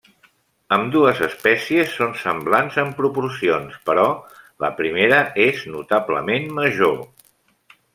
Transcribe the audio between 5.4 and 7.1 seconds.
és notablement major.